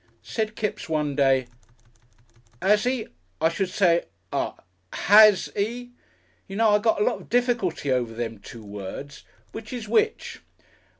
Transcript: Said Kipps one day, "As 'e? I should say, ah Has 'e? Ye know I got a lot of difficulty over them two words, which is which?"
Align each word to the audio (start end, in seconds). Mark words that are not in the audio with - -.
Said 0.23 0.55
Kipps 0.55 0.89
one 0.89 1.15
day, 1.15 1.45
"As 2.59 2.87
'e? 2.87 3.05
I 3.39 3.49
should 3.49 3.69
say, 3.69 4.05
ah 4.33 4.55
Has 4.93 5.51
'e? 5.55 5.91
Ye 6.47 6.55
know 6.55 6.71
I 6.71 6.79
got 6.79 6.99
a 6.99 7.03
lot 7.03 7.21
of 7.21 7.29
difficulty 7.29 7.91
over 7.91 8.11
them 8.15 8.39
two 8.39 8.65
words, 8.65 9.23
which 9.51 9.71
is 9.71 9.87
which?" 9.87 10.39